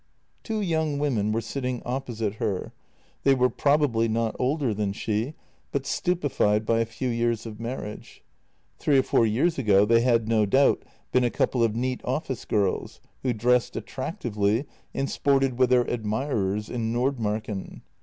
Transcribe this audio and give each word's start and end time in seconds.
Two 0.41 0.61
young 0.61 0.97
women 0.97 1.31
were 1.31 1.41
sitting 1.41 1.79
opposite 1.85 2.37
her. 2.41 2.73
They 3.21 3.35
were 3.35 3.51
probably 3.51 4.07
not 4.07 4.35
older 4.39 4.73
than 4.73 4.93
she, 4.93 5.35
but 5.71 5.85
stupefied 5.85 6.65
by 6.65 6.79
a 6.79 6.87
few 6.87 7.09
years 7.09 7.45
of 7.45 7.59
marriage. 7.59 8.23
Three 8.79 8.97
or 8.97 9.03
four 9.03 9.27
years 9.27 9.59
ago 9.59 9.85
they 9.85 10.01
had 10.01 10.27
no 10.27 10.47
doubt 10.47 10.81
been 11.11 11.23
a 11.23 11.29
couple 11.29 11.63
of 11.63 11.75
neat 11.75 12.01
office 12.03 12.45
girls, 12.45 12.99
who 13.21 13.31
dressed 13.31 13.75
attractively 13.75 14.65
and 14.91 15.07
sported 15.07 15.59
with 15.59 15.69
their 15.69 15.83
admirers 15.87 16.67
in 16.67 16.91
Nordmarken. 16.91 17.81